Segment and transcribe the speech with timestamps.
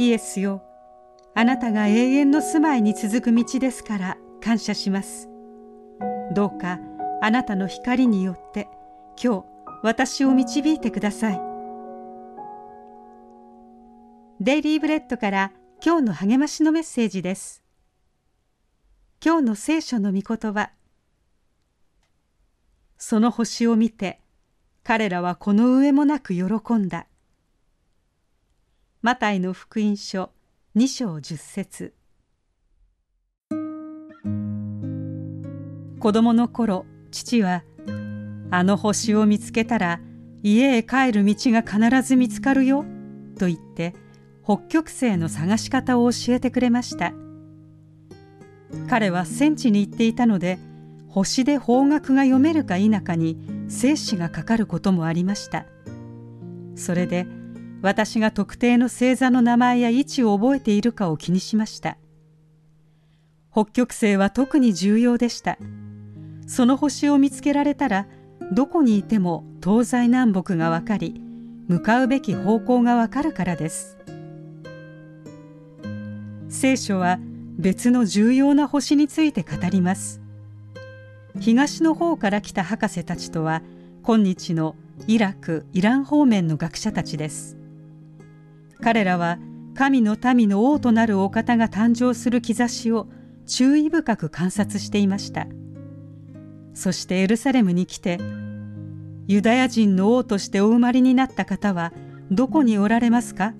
[0.00, 0.62] イエスよ。
[1.34, 5.28] あなたが永遠の住まいに続く道ですから感謝します。
[6.32, 6.78] どうか
[7.20, 8.68] あなたの光によって
[9.20, 9.44] 今日
[9.82, 11.40] 私を導いてください。
[14.40, 15.52] デイリーブレッドから
[15.84, 17.64] 今日の励ましのメッセージです。
[19.24, 20.70] 今日の聖書の御言葉。
[22.98, 24.20] その星を見て
[24.84, 27.07] 彼らはこの上もなく喜んだ。
[29.00, 30.32] マタイの福音書
[30.74, 31.94] 2章10節。
[36.00, 37.62] 子供の頃父は
[38.50, 40.00] あの星を見つけたら
[40.42, 42.84] 家へ帰る道が必ず見つかるよ
[43.38, 43.94] と言って
[44.44, 47.12] 北極星の探し方を教えてくれました。
[48.90, 50.58] 彼は戦地に行っていたので
[51.08, 53.38] 星で方角が読めるか否かに
[53.68, 55.66] 生死がかかることもありました。
[56.74, 57.37] それで
[57.80, 61.96] 私が特定の星座の名前や位置を覚えているかを気にしました。
[63.52, 65.58] 北極星は特に重要でした。
[66.46, 68.06] その星を見つけられたら
[68.52, 71.20] どこにいても東西南北が分かり
[71.68, 73.98] 向かうべき方向がわかるからです。
[76.48, 77.18] 聖書は
[77.58, 80.20] 別の重要な星について語ります。
[81.38, 83.62] 東の方から来た博士たちとは
[84.02, 84.74] 今日の
[85.06, 87.56] イラク・イラン方面の学者たちです。
[88.82, 89.38] 彼らは
[89.74, 93.06] 神の民の王となるお方が誕生する兆しを
[93.46, 95.46] 注意深く観察していました。
[96.74, 98.18] そしてエルサレムに来て
[99.26, 101.92] ユダヤ人の王としてお生まれになった方は
[102.30, 103.54] どこにおられますか？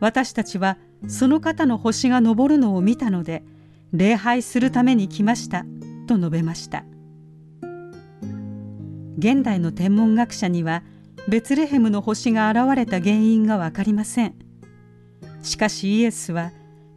[0.00, 0.76] 私たちは
[1.08, 3.42] その方の星が昇るのを見たので
[3.92, 5.64] 礼拝するために来ました
[6.06, 6.84] と述べました。
[9.18, 10.82] 現代の天文学者には
[11.28, 14.36] ベツレヘムの星が現れた原因が分かりません。
[15.42, 16.52] しかしイエスは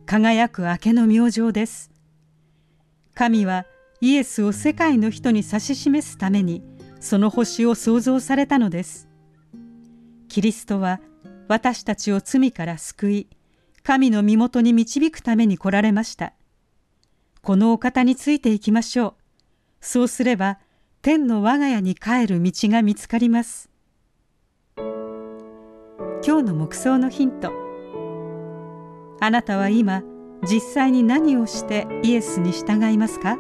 [0.06, 1.92] 輝く明けの明星です。
[3.16, 3.66] 神は
[4.02, 6.64] イエスを世界の人に指し示すために
[7.00, 9.10] その星を創造されたのです。
[10.28, 11.02] キリストは
[11.48, 13.28] 私たちを罪から救い
[13.82, 16.34] 神の身元に導くために来られました。
[17.42, 19.14] このお方についていきましょう。
[19.82, 20.60] そうすれば
[21.02, 23.70] 天の我が家に帰る道が見つかります。
[26.26, 27.52] 今日の目想のヒント。
[29.22, 30.04] あなたは今
[30.50, 33.38] 実際に何をしてイエスに従いますか？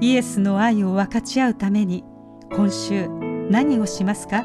[0.00, 2.04] イエスの愛を分かち合うために
[2.52, 3.08] 今週
[3.50, 4.44] 何をしますか？